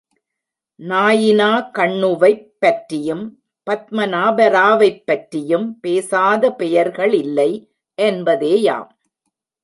[0.79, 3.43] நாயினா கண்ணுவைப் பற்றியும்
[3.69, 7.75] பத்மநாபராவைப் பற்றியும் பேசாத பெயர்களில்லை
[8.01, 8.89] என்பதேயாம்.